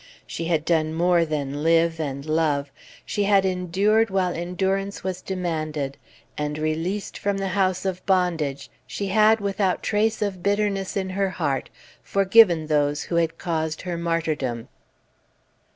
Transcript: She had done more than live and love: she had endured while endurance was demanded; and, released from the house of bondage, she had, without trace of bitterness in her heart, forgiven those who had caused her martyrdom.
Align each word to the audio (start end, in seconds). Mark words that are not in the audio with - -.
She 0.25 0.45
had 0.45 0.65
done 0.65 0.95
more 0.95 1.25
than 1.25 1.61
live 1.61 1.99
and 1.99 2.25
love: 2.25 2.71
she 3.05 3.25
had 3.25 3.45
endured 3.45 4.09
while 4.09 4.33
endurance 4.33 5.03
was 5.03 5.21
demanded; 5.21 5.95
and, 6.39 6.57
released 6.57 7.19
from 7.19 7.37
the 7.37 7.49
house 7.49 7.85
of 7.85 8.03
bondage, 8.07 8.71
she 8.87 9.09
had, 9.09 9.39
without 9.39 9.83
trace 9.83 10.23
of 10.23 10.41
bitterness 10.41 10.97
in 10.97 11.11
her 11.11 11.29
heart, 11.29 11.69
forgiven 12.01 12.65
those 12.65 13.03
who 13.03 13.17
had 13.17 13.37
caused 13.37 13.83
her 13.83 13.95
martyrdom. 13.95 14.69